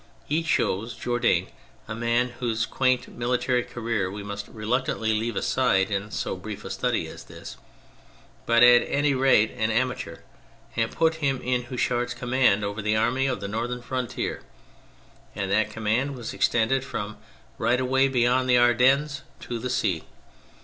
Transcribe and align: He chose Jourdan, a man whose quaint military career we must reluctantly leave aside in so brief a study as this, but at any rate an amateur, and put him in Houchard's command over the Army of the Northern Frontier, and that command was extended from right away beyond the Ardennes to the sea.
He 0.27 0.41
chose 0.41 0.95
Jourdan, 0.95 1.49
a 1.87 1.93
man 1.93 2.29
whose 2.39 2.65
quaint 2.65 3.07
military 3.07 3.61
career 3.61 4.09
we 4.09 4.23
must 4.23 4.47
reluctantly 4.47 5.13
leave 5.13 5.35
aside 5.35 5.91
in 5.91 6.09
so 6.09 6.35
brief 6.35 6.65
a 6.65 6.71
study 6.71 7.05
as 7.05 7.25
this, 7.25 7.55
but 8.47 8.63
at 8.63 8.81
any 8.87 9.13
rate 9.13 9.51
an 9.51 9.69
amateur, 9.69 10.21
and 10.75 10.89
put 10.89 11.17
him 11.21 11.39
in 11.43 11.65
Houchard's 11.65 12.15
command 12.15 12.63
over 12.65 12.81
the 12.81 12.95
Army 12.97 13.27
of 13.27 13.41
the 13.41 13.47
Northern 13.47 13.83
Frontier, 13.83 14.41
and 15.35 15.51
that 15.51 15.69
command 15.69 16.15
was 16.15 16.33
extended 16.33 16.83
from 16.83 17.17
right 17.59 17.79
away 17.79 18.07
beyond 18.07 18.49
the 18.49 18.57
Ardennes 18.57 19.21
to 19.41 19.59
the 19.59 19.69
sea. 19.69 20.05